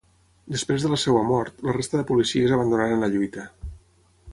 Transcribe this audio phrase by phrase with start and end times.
[0.53, 3.49] Després de la seva mort, la resta de policies abandonaren la lluita.